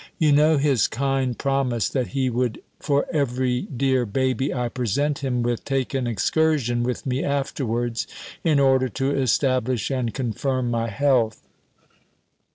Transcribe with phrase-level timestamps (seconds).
[0.17, 5.43] You know his kind promise, that he would for every dear baby I present him
[5.43, 8.07] with, take an excursion with me afterwards,
[8.43, 11.43] in order to establish and confirm my health.